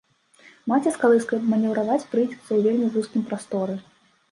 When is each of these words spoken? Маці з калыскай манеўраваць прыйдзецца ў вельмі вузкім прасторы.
Маці 0.71 0.93
з 0.95 1.01
калыскай 1.03 1.39
манеўраваць 1.51 2.07
прыйдзецца 2.15 2.41
ў 2.41 2.59
вельмі 2.67 2.91
вузкім 2.99 3.29
прасторы. 3.31 3.81